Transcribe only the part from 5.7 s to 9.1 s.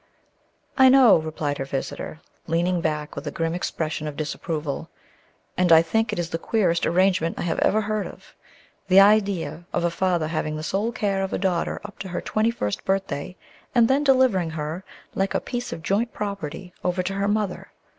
I think it the queerest arrangement I ever heard of. The